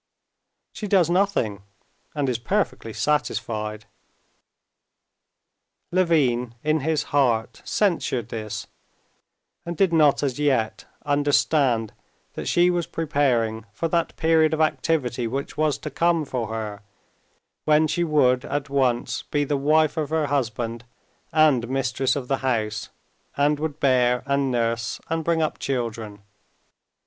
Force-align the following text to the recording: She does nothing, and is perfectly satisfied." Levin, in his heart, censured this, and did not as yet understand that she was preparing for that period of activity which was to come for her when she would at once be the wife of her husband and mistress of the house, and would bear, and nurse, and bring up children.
She 0.73 0.87
does 0.87 1.11
nothing, 1.11 1.61
and 2.15 2.27
is 2.27 2.39
perfectly 2.39 2.91
satisfied." 2.91 3.85
Levin, 5.91 6.55
in 6.63 6.79
his 6.79 7.03
heart, 7.13 7.61
censured 7.63 8.29
this, 8.29 8.65
and 9.63 9.77
did 9.77 9.93
not 9.93 10.23
as 10.23 10.39
yet 10.39 10.85
understand 11.05 11.93
that 12.33 12.47
she 12.47 12.71
was 12.71 12.87
preparing 12.87 13.67
for 13.73 13.87
that 13.89 14.15
period 14.15 14.55
of 14.55 14.59
activity 14.61 15.27
which 15.27 15.55
was 15.55 15.77
to 15.77 15.91
come 15.91 16.25
for 16.25 16.47
her 16.47 16.81
when 17.65 17.85
she 17.85 18.03
would 18.03 18.43
at 18.45 18.71
once 18.71 19.21
be 19.21 19.43
the 19.43 19.55
wife 19.55 19.97
of 19.97 20.09
her 20.09 20.25
husband 20.25 20.83
and 21.31 21.69
mistress 21.69 22.15
of 22.15 22.27
the 22.27 22.37
house, 22.37 22.89
and 23.37 23.59
would 23.59 23.79
bear, 23.79 24.23
and 24.25 24.49
nurse, 24.49 24.99
and 25.09 25.23
bring 25.23 25.43
up 25.43 25.59
children. 25.59 26.23